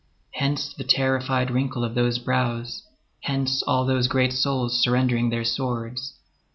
[0.33, 2.81] Hence the terrified wrinkle of those brows;
[3.25, 6.15] hence all those great souls surrendering their swords.